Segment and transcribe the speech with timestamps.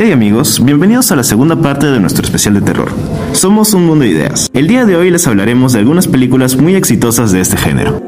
[0.00, 2.92] Hey amigos, bienvenidos a la segunda parte de nuestro especial de terror.
[3.32, 4.48] Somos un mundo de ideas.
[4.52, 8.00] El día de hoy les hablaremos de algunas películas muy exitosas de este género.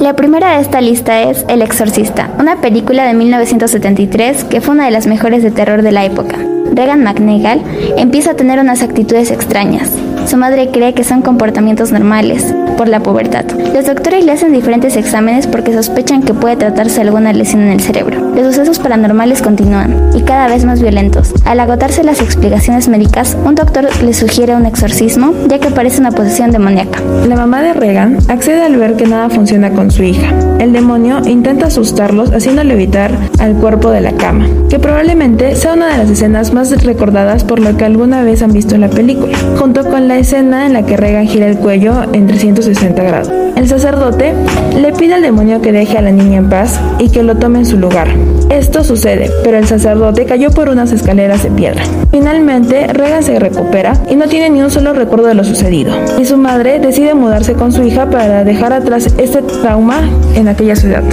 [0.00, 4.86] La primera de esta lista es El Exorcista, una película de 1973 que fue una
[4.86, 6.38] de las mejores de terror de la época.
[6.72, 7.62] Regan McNegal
[7.98, 9.92] empieza a tener unas actitudes extrañas.
[10.26, 13.44] Su madre cree que son comportamientos normales por la pubertad.
[13.74, 17.80] Los doctores le hacen diferentes exámenes porque sospechan que puede tratarse alguna lesión en el
[17.80, 18.27] cerebro.
[18.38, 21.34] Los sucesos paranormales continúan y cada vez más violentos.
[21.44, 26.12] Al agotarse las explicaciones médicas, un doctor le sugiere un exorcismo ya que parece una
[26.12, 27.00] posesión demoníaca.
[27.26, 30.32] La mamá de Regan accede al ver que nada funciona con su hija.
[30.60, 35.88] El demonio intenta asustarlos haciéndole evitar al cuerpo de la cama, que probablemente sea una
[35.88, 39.36] de las escenas más recordadas por lo que alguna vez han visto en la película,
[39.58, 43.32] junto con la escena en la que Regan gira el cuello en 360 grados.
[43.56, 44.34] El sacerdote
[44.80, 47.58] le pide al demonio que deje a la niña en paz y que lo tome
[47.58, 48.08] en su lugar.
[48.50, 51.82] Esto sucede, pero el sacerdote cayó por unas escaleras de piedra.
[52.10, 55.92] Finalmente, Regan se recupera y no tiene ni un solo recuerdo de lo sucedido.
[56.18, 60.00] Y su madre decide mudarse con su hija para dejar atrás este trauma
[60.34, 61.04] en aquella ciudad.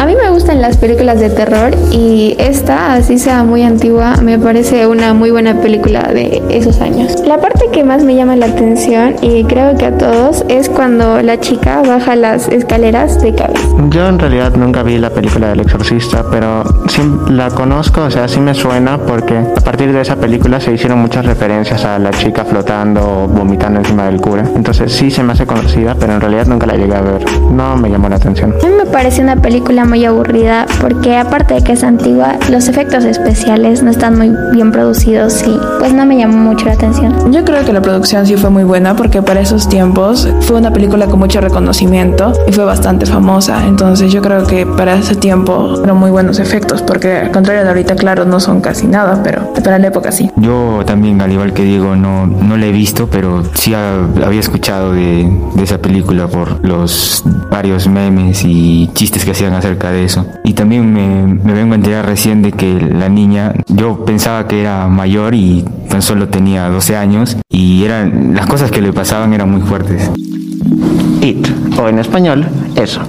[0.00, 4.38] A mí me gustan las películas de terror y esta, así sea muy antigua, me
[4.38, 7.16] parece una muy buena película de esos años.
[7.26, 11.20] La parte que más me llama la atención y creo que a todos es cuando
[11.20, 13.60] la chica baja las escaleras de cabeza.
[13.90, 18.26] Yo en realidad nunca vi la película del exorcista, pero sí la conozco, o sea,
[18.26, 22.10] sí me suena porque a partir de esa película se hicieron muchas referencias a la
[22.10, 24.48] chica flotando o vomitando encima del cura.
[24.56, 27.22] Entonces sí se me hace conocida, pero en realidad nunca la llegué a ver.
[27.52, 28.54] No me llamó la atención.
[28.64, 32.68] A mí me parece una película muy aburrida porque aparte de que es antigua, los
[32.68, 37.32] efectos especiales no están muy bien producidos y pues no me llamó mucho la atención.
[37.32, 40.72] Yo creo que la producción sí fue muy buena porque para esos tiempos fue una
[40.72, 43.66] película con mucho reconocimiento y fue bastante famosa.
[43.66, 47.68] Entonces yo creo que para ese tiempo fueron muy buenos efectos porque al contrario de
[47.68, 50.30] ahorita, claro, no son casi nada, pero para la época sí.
[50.36, 54.92] Yo también, al igual que Diego, no, no la he visto, pero sí había escuchado
[54.92, 60.26] de, de esa película por los varios memes y chistes que hacían acerca de eso.
[60.44, 64.88] Y también me, vengo a enterar recién de que la niña, yo pensaba que era
[64.88, 69.50] mayor y tan solo tenía 12 años y eran las cosas que le pasaban eran
[69.50, 70.10] muy fuertes.
[71.22, 71.48] It,
[71.78, 72.46] o en español,
[72.76, 73.00] eso.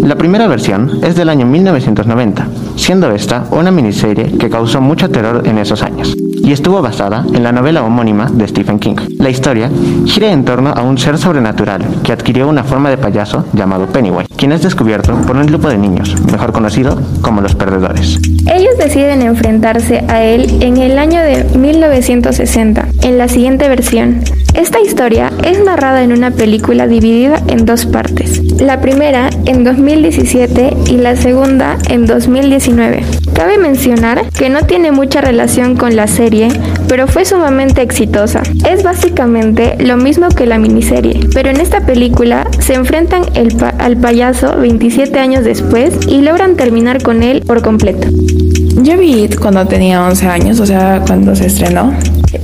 [0.00, 2.46] La primera versión es del año 1990,
[2.76, 7.42] siendo esta una miniserie que causó mucho terror en esos años, y estuvo basada en
[7.42, 8.96] la novela homónima de Stephen King.
[9.18, 9.70] La historia
[10.06, 14.28] gira en torno a un ser sobrenatural que adquirió una forma de payaso llamado Pennywise,
[14.36, 18.18] quien es descubierto por un grupo de niños, mejor conocido como los perdedores.
[18.46, 24.22] Ellos deciden enfrentarse a él en el año de 1960, en la siguiente versión.
[24.54, 28.41] Esta historia es narrada en una película dividida en dos partes.
[28.58, 33.02] La primera en 2017 y la segunda en 2019.
[33.34, 36.48] Cabe mencionar que no tiene mucha relación con la serie,
[36.88, 38.42] pero fue sumamente exitosa.
[38.68, 43.22] Es básicamente lo mismo que la miniserie, pero en esta película se enfrentan
[43.78, 48.08] al payaso 27 años después y logran terminar con él por completo.
[48.82, 51.92] Yo vi cuando tenía 11 años, o sea, cuando se estrenó.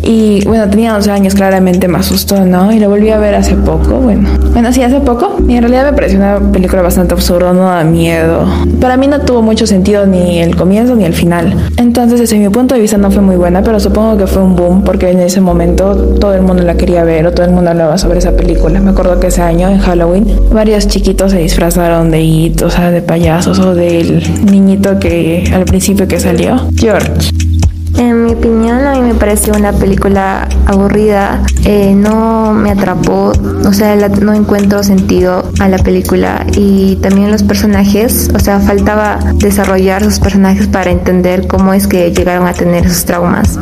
[0.03, 2.73] Y bueno, tenía 11 años, claramente me asustó, ¿no?
[2.73, 4.29] Y lo volví a ver hace poco, bueno.
[4.53, 5.37] Bueno, sí, hace poco.
[5.47, 8.45] Y en realidad me pareció una película bastante absurda, no da miedo.
[8.81, 11.55] Para mí no tuvo mucho sentido ni el comienzo ni el final.
[11.77, 14.57] Entonces, desde mi punto de vista no fue muy buena, pero supongo que fue un
[14.57, 17.71] boom porque en ese momento todo el mundo la quería ver o todo el mundo
[17.71, 18.81] hablaba sobre esa película.
[18.81, 22.91] Me acuerdo que ese año, en Halloween, varios chiquitos se disfrazaron de It, o sea,
[22.91, 27.58] de payasos o del niñito que al principio que salió, George.
[27.99, 33.33] En mi opinión, a mí me pareció una película aburrida, eh, no me atrapó,
[33.67, 39.19] o sea, no encuentro sentido a la película y también los personajes, o sea, faltaba
[39.35, 43.59] desarrollar sus personajes para entender cómo es que llegaron a tener esos traumas.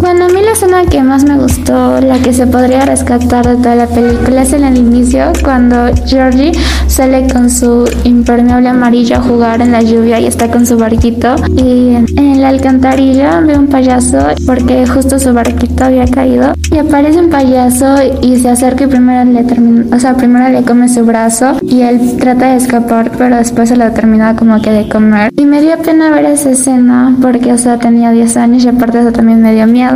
[0.00, 3.56] Bueno, a mí la escena que más me gustó, la que se podría rescatar de
[3.56, 6.52] toda la película, es en el inicio, cuando Georgie
[6.86, 11.34] sale con su impermeable amarillo a jugar en la lluvia y está con su barquito.
[11.56, 16.52] Y en la alcantarilla ve un payaso porque justo su barquito había caído.
[16.70, 20.62] Y aparece un payaso y se acerca y primero le termina, o sea, primero le
[20.62, 24.70] come su brazo y él trata de escapar, pero después se lo termina como que
[24.70, 25.30] de comer.
[25.36, 29.00] Y me dio pena ver esa escena porque, o sea, tenía 10 años y aparte
[29.00, 29.87] eso también me dio miedo.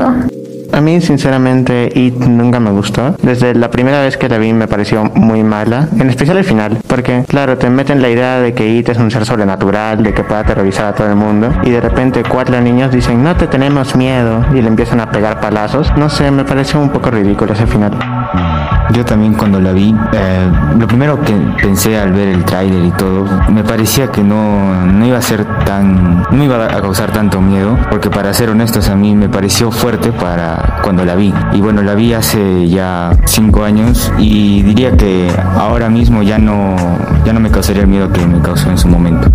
[0.73, 3.15] A mí sinceramente It nunca me gustó.
[3.23, 6.79] Desde la primera vez que la vi me pareció muy mala, en especial el final,
[6.87, 10.25] porque claro, te meten la idea de que It es un ser sobrenatural, de que
[10.25, 13.94] pueda aterrorizar a todo el mundo, y de repente cuatro niños dicen, no te tenemos
[13.97, 15.93] miedo, y le empiezan a pegar palazos.
[15.99, 17.93] No sé, me pareció un poco ridículo ese final.
[18.93, 22.91] Yo también cuando la vi, eh, lo primero que pensé al ver el tráiler y
[22.91, 27.41] todo, me parecía que no, no iba a ser tan, no iba a causar tanto
[27.41, 31.33] miedo, porque para ser honestos a mí me pareció fuerte para cuando la vi.
[31.55, 36.77] Y bueno, la vi hace ya cinco años y diría que ahora mismo ya no,
[37.25, 39.29] ya no me causaría el miedo que me causó en su momento.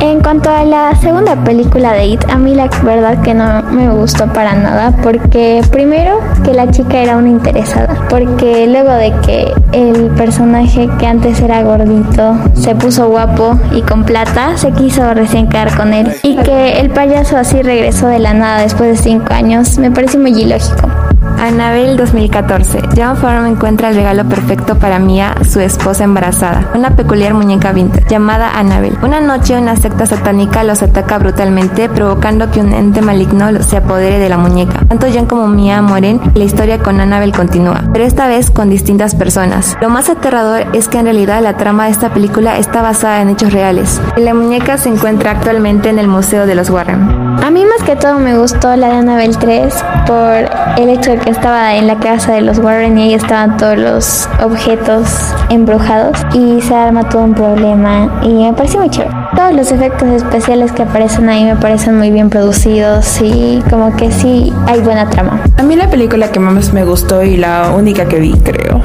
[0.00, 3.88] En cuanto a la segunda película de It, a mí la verdad que no me
[3.90, 9.52] gustó para nada, porque primero que la chica era una interesada, porque luego de que
[9.72, 15.48] el personaje que antes era gordito se puso guapo y con plata, se quiso recién
[15.48, 19.32] quedar con él, y que el payaso así regresó de la nada después de cinco
[19.32, 21.03] años, me parece muy ilógico.
[21.44, 22.80] Annabelle 2014.
[22.96, 28.08] John Farm encuentra el regalo perfecto para Mia, su esposa embarazada, una peculiar muñeca vintage
[28.08, 28.96] llamada Annabelle.
[29.02, 34.18] Una noche una secta satánica los ataca brutalmente, provocando que un ente maligno se apodere
[34.18, 34.86] de la muñeca.
[34.88, 39.14] Tanto John como Mia mueren la historia con Annabelle continúa, pero esta vez con distintas
[39.14, 39.76] personas.
[39.82, 43.28] Lo más aterrador es que en realidad la trama de esta película está basada en
[43.28, 44.00] hechos reales.
[44.16, 47.33] La muñeca se encuentra actualmente en el Museo de los Warren.
[47.42, 49.74] A mí más que todo me gustó la de Annabelle 3
[50.06, 50.48] por
[50.78, 53.78] el hecho de que estaba en la casa de los Warren y ahí estaban todos
[53.78, 59.14] los objetos embrujados y se arma todo un problema y me pareció muy chévere.
[59.36, 64.10] Todos los efectos especiales que aparecen ahí me parecen muy bien producidos y como que
[64.10, 65.40] sí hay buena trama.
[65.56, 68.80] A mí la película que más me gustó y la única que vi creo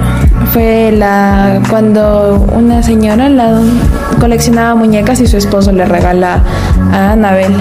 [0.51, 3.61] fue la cuando una señora la
[4.19, 6.41] coleccionaba muñecas y su esposo le regala
[6.91, 7.55] a Annabelle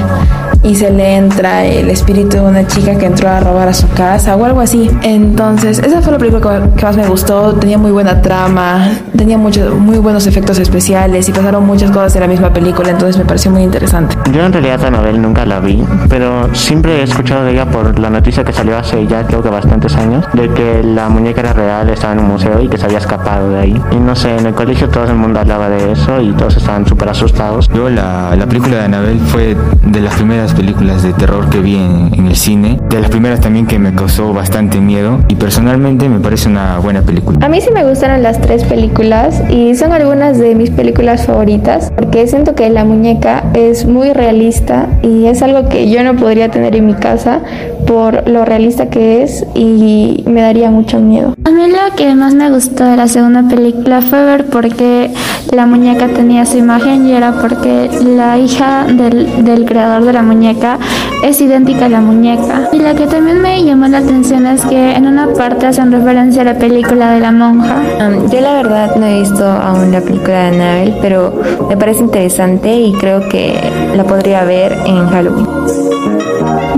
[0.63, 3.89] y se le entra el espíritu de una chica que entró a robar a su
[3.89, 4.91] casa o algo así.
[5.03, 7.55] Entonces, esa fue la película que más me gustó.
[7.55, 12.23] Tenía muy buena trama, tenía muchos, muy buenos efectos especiales y pasaron muchas cosas en
[12.23, 14.17] la misma película, entonces me pareció muy interesante.
[14.33, 17.99] Yo en realidad a Anabel nunca la vi, pero siempre he escuchado de ella por
[17.99, 21.53] la noticia que salió hace ya creo que bastantes años, de que la muñeca era
[21.53, 23.83] real, estaba en un museo y que se había escapado de ahí.
[23.91, 26.87] Y no sé, en el colegio todo el mundo hablaba de eso y todos estaban
[26.87, 27.69] súper asustados.
[27.75, 31.77] Yo la, la película de Anabel fue de las primeras películas de terror que vi
[31.77, 36.21] en, el cine, de las primeras también que me causó bastante miedo y personalmente me
[36.21, 37.39] parece una buena película.
[37.45, 41.93] A mí sí me gustaron las tres películas y son algunas de mis películas favoritas
[41.97, 46.51] porque siento que la muñeca es muy realista y es algo que yo no podría
[46.51, 47.41] tener en mi casa
[47.87, 51.35] por lo realista que es y me daría mucho miedo.
[51.45, 55.11] A mí lo que más me gustó de la segunda película fue ver por qué
[55.53, 60.23] la muñeca tenía su imagen y era porque la hija del, del creador de la
[60.23, 60.79] muñeca
[61.23, 62.69] es idéntica a la muñeca.
[62.73, 66.43] Y la que también me llamó la atención es que en una parte hacen referencia
[66.43, 67.83] a la película de la monja.
[68.31, 71.33] yo la verdad no he visto aún la película de Annabelle, pero
[71.69, 73.59] me parece interesante y creo que
[73.97, 75.88] la podría ver en Halloween.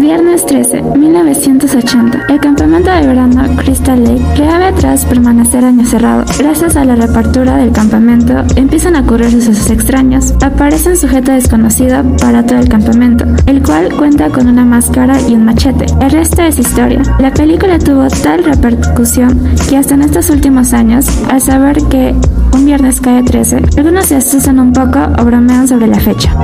[0.01, 2.27] Viernes 13, 1980.
[2.31, 6.25] El campamento de verano Crystal Lake reabre tras permanecer años cerrado.
[6.39, 10.33] Gracias a la reapertura del campamento, empiezan a ocurrir sucesos extraños.
[10.43, 15.35] Aparece un sujeto desconocido para todo el campamento, el cual cuenta con una máscara y
[15.35, 15.85] un machete.
[16.01, 17.03] El resto es historia.
[17.19, 19.39] La película tuvo tal repercusión
[19.69, 22.15] que hasta en estos últimos años, al saber que
[22.55, 26.35] un viernes cae 13, algunos se asustan un poco o bromean sobre la fecha.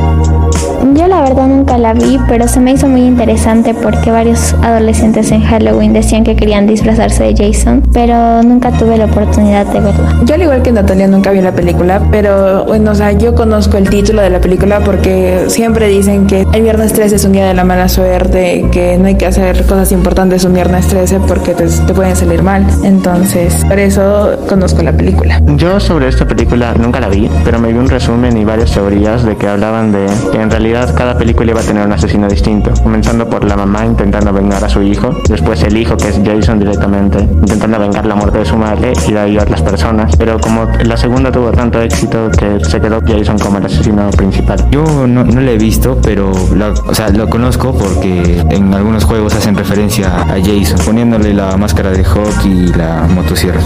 [0.95, 5.31] Yo la verdad nunca la vi, pero se me hizo muy interesante porque varios adolescentes
[5.33, 10.21] en Halloween decían que querían disfrazarse de Jason, pero nunca tuve la oportunidad de verla.
[10.25, 13.77] Yo al igual que Natalia nunca vi la película, pero bueno, o sea, yo conozco
[13.77, 17.47] el título de la película porque siempre dicen que el viernes 13 es un día
[17.47, 21.55] de la mala suerte, que no hay que hacer cosas importantes un viernes 13 porque
[21.55, 22.67] te, te pueden salir mal.
[22.85, 25.41] Entonces, por eso conozco la película.
[25.57, 29.25] Yo sobre esta película nunca la vi, pero me vi un resumen y varias teorías
[29.25, 32.73] de que hablaban de que en realidad cada película iba a tener un asesino distinto,
[32.83, 36.59] comenzando por la mamá intentando vengar a su hijo, después el hijo que es Jason
[36.59, 40.41] directamente, intentando vengar la muerte de su madre y de ahí a otras personas, pero
[40.41, 44.59] como la segunda tuvo tanto éxito que se quedó Jason como el asesino principal.
[44.71, 49.35] Yo no, no la he visto, pero o sea, lo conozco porque en algunos juegos
[49.35, 53.61] hacen referencia a Jason, poniéndole la máscara de Hawk y la motosierra.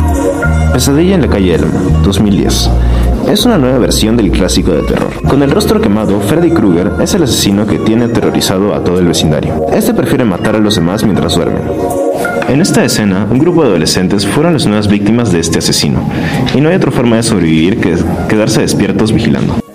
[0.73, 1.71] Pesadilla en la calle Elm,
[2.03, 2.71] 2010.
[3.29, 5.11] Es una nueva versión del clásico de terror.
[5.29, 9.07] Con el rostro quemado, Freddy Krueger es el asesino que tiene aterrorizado a todo el
[9.07, 9.67] vecindario.
[9.73, 11.63] Este prefiere matar a los demás mientras duermen.
[12.49, 16.01] En esta escena, un grupo de adolescentes fueron las nuevas víctimas de este asesino,
[16.55, 17.97] y no hay otra forma de sobrevivir que
[18.29, 19.70] quedarse despiertos vigilando.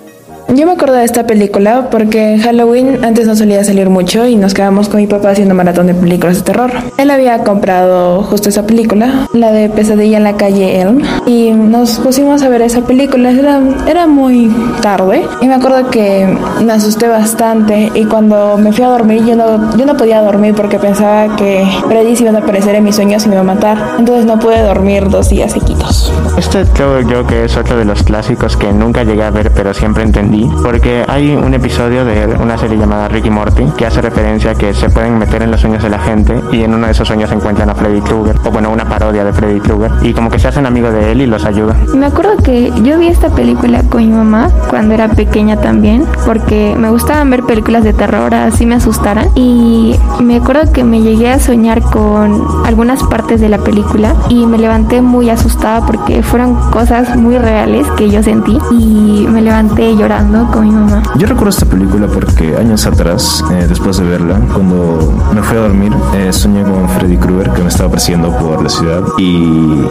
[0.76, 4.90] Acuerdo de esta película porque en Halloween antes no solía salir mucho y nos quedamos
[4.90, 6.70] con mi papá haciendo maratón de películas de terror.
[6.98, 11.98] Él había comprado justo esa película, la de Pesadilla en la calle Elm, y nos
[12.00, 13.30] pusimos a ver esa película.
[13.30, 16.28] Era, era muy tarde y me acuerdo que
[16.62, 20.54] me asusté bastante y cuando me fui a dormir yo no, yo no podía dormir
[20.54, 23.44] porque pensaba que Freddy se iba a aparecer en mis sueños y me iba a
[23.44, 23.78] matar.
[23.98, 26.12] Entonces no pude dormir dos días seguidos.
[26.36, 29.72] Este creo yo que es otro de los clásicos que nunca llegué a ver pero
[29.72, 34.50] siempre entendí porque hay un episodio de una serie llamada Ricky Morty que hace referencia
[34.50, 36.92] a que se pueden meter en los sueños de la gente y en uno de
[36.92, 40.12] esos sueños se encuentran a Freddy Krueger o bueno una parodia de Freddy Krueger y
[40.12, 41.74] como que se hacen amigos de él y los ayuda.
[41.94, 46.76] Me acuerdo que yo vi esta película con mi mamá cuando era pequeña también porque
[46.78, 51.30] me gustaban ver películas de terror así me asustaran y me acuerdo que me llegué
[51.30, 56.54] a soñar con algunas partes de la película y me levanté muy asustada porque fueron
[56.70, 61.02] cosas muy reales que yo sentí y me levanté llorando con mi mamá.
[61.18, 65.60] Yo recuerdo esta película porque años atrás, eh, después de verla, cuando me fui a
[65.60, 69.84] dormir, eh, soñé con Freddy Krueger que me estaba persiguiendo por la ciudad y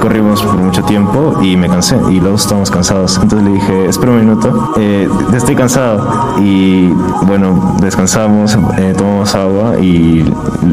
[0.00, 3.18] corrimos por mucho tiempo y me cansé y luego estábamos cansados.
[3.22, 6.88] Entonces le dije, espera un minuto, eh, estoy cansado y
[7.26, 10.24] bueno, descansamos, eh, tomamos agua y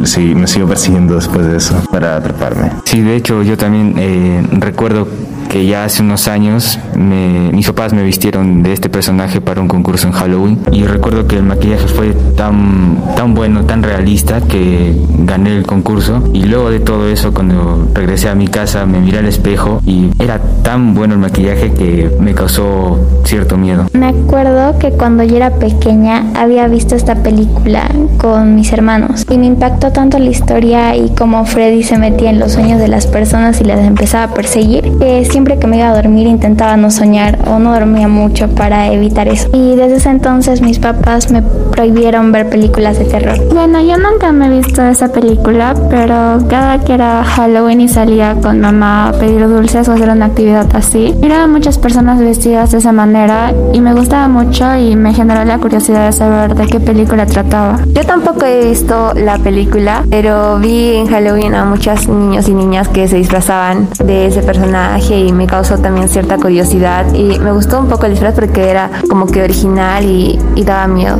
[0.03, 2.71] sí, me sigo persiguiendo después de eso para atraparme.
[2.83, 5.07] Sí, de hecho yo también eh, recuerdo
[5.51, 9.67] que ya hace unos años me, mis papás me vistieron de este personaje para un
[9.67, 14.95] concurso en Halloween y recuerdo que el maquillaje fue tan, tan bueno, tan realista que
[15.19, 19.19] gané el concurso y luego de todo eso cuando regresé a mi casa me miré
[19.19, 23.87] al espejo y era tan bueno el maquillaje que me causó cierto miedo.
[23.91, 29.37] Me acuerdo que cuando yo era pequeña había visto esta película con mis hermanos y
[29.37, 33.05] me impactó tanto la historia y cómo Freddy se metía en los sueños de las
[33.05, 36.91] personas y las empezaba a perseguir que siempre que me iba a dormir intentaba no
[36.91, 39.49] soñar o no dormía mucho para evitar eso.
[39.53, 43.37] Y desde ese entonces mis papás me prohibieron ver películas de terror.
[43.53, 48.35] Bueno, yo nunca me he visto esa película, pero cada que era Halloween y salía
[48.35, 52.71] con mamá a pedir dulces o hacer una actividad así, miraba a muchas personas vestidas
[52.71, 56.67] de esa manera y me gustaba mucho y me generó la curiosidad de saber de
[56.67, 57.79] qué película trataba.
[57.87, 62.87] Yo tampoco he visto la película, pero vi en Halloween a muchos niños y niñas
[62.87, 67.79] que se disfrazaban de ese personaje y me causó también cierta curiosidad y me gustó
[67.79, 71.19] un poco el disfraz porque era como que original y, y daba miedo.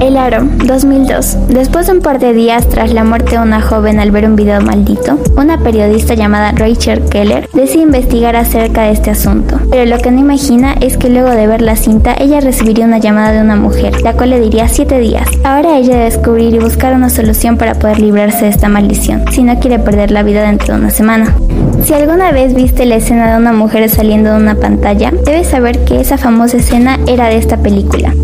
[0.00, 1.48] El Aro, 2002.
[1.48, 4.36] Después de un par de días tras la muerte de una joven al ver un
[4.36, 9.58] video maldito, una periodista llamada Rachel Keller decide investigar acerca de este asunto.
[9.70, 12.98] Pero lo que no imagina es que luego de ver la cinta, ella recibiría una
[12.98, 15.28] llamada de una mujer, la cual le diría 7 días.
[15.42, 19.42] Ahora ella debe descubrir y buscar una solución para poder librarse de esta maldición, si
[19.42, 21.34] no quiere perder la vida dentro de una semana.
[21.82, 25.84] Si alguna vez viste la escena de una mujer saliendo de una pantalla, debes saber
[25.84, 28.14] que esa famosa escena era de esta película.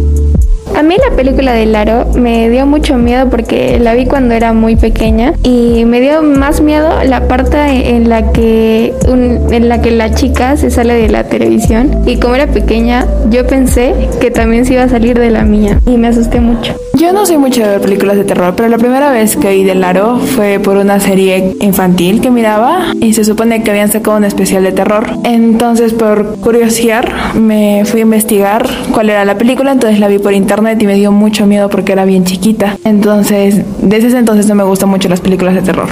[0.77, 4.53] A mí la película de Laro me dio mucho miedo porque la vi cuando era
[4.53, 9.93] muy pequeña y me dio más miedo la parte en la que en la que
[9.93, 14.65] la chica se sale de la televisión y como era pequeña yo pensé que también
[14.65, 16.75] se iba a salir de la mía y me asusté mucho.
[16.95, 19.65] Yo no soy mucho de ver películas de terror, pero la primera vez que oí
[19.65, 24.17] del Aro fue por una serie infantil que miraba y se supone que habían sacado
[24.17, 25.07] un especial de terror.
[25.25, 27.05] Entonces, por curiosidad,
[27.35, 30.95] me fui a investigar cuál era la película, entonces la vi por internet y me
[30.95, 32.79] dio mucho miedo porque era bien chiquita.
[32.85, 35.89] Entonces, desde ese entonces no me gustan mucho las películas de terror.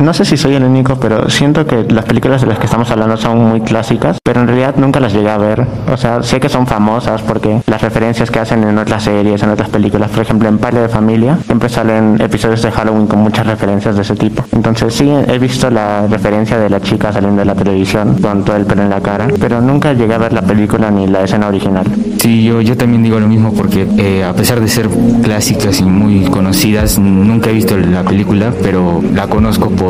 [0.00, 2.90] No sé si soy el único, pero siento que las películas de las que estamos
[2.90, 5.66] hablando son muy clásicas, pero en realidad nunca las llegué a ver.
[5.92, 9.50] O sea, sé que son famosas porque las referencias que hacen en otras series, en
[9.50, 13.46] otras películas, por ejemplo en Padre de Familia, siempre salen episodios de Halloween con muchas
[13.46, 14.42] referencias de ese tipo.
[14.52, 18.56] Entonces sí, he visto la referencia de la chica saliendo de la televisión con todo
[18.56, 21.48] el pelo en la cara, pero nunca llegué a ver la película ni la escena
[21.48, 21.84] original.
[22.18, 24.88] Sí, yo, yo también digo lo mismo porque eh, a pesar de ser
[25.22, 29.89] clásicas y muy conocidas, nunca he visto la película, pero la conozco por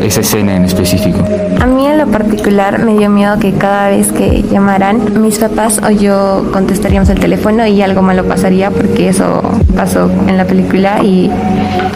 [0.00, 1.18] esa escena en específico.
[1.60, 5.80] A mí en lo particular me dio miedo que cada vez que llamaran mis papás
[5.84, 9.42] o yo contestaríamos el teléfono y algo malo pasaría porque eso
[9.76, 11.30] pasó en la película y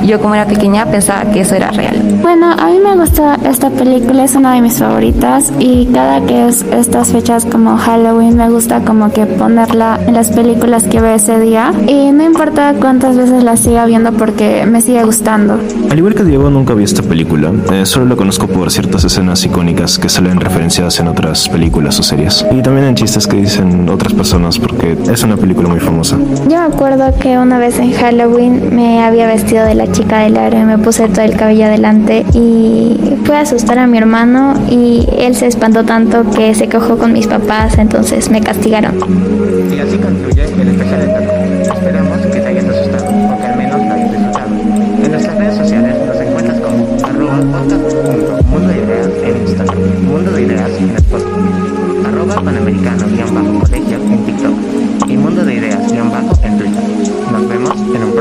[0.05, 2.19] yo como era pequeña pensaba que eso era real.
[2.23, 6.49] Bueno, a mí me gusta esta película, es una de mis favoritas y cada que
[6.49, 11.15] es estas fechas como Halloween me gusta como que ponerla en las películas que veo
[11.15, 15.59] ese día y no importa cuántas veces la siga viendo porque me sigue gustando.
[15.91, 19.05] Al igual que Diego, nunca vi esta película película, eh, solo la conozco por ciertas
[19.05, 22.45] escenas icónicas que salen referenciadas en otras películas o series.
[22.51, 26.17] Y también en chistes que dicen otras personas porque es una película muy famosa.
[26.49, 30.37] Yo me acuerdo que una vez en Halloween me había vestido de la chica del
[30.37, 34.55] aro y me puse todo el cabello adelante y fue a asustar a mi hermano
[34.71, 38.97] y él se espantó tanto que se cojó con mis papás, entonces me castigaron.
[39.75, 41.33] Y así concluye el especial de Taco.
[41.75, 43.12] Esperemos que te hayas asustado.
[50.23, 51.72] fondo de ideas en el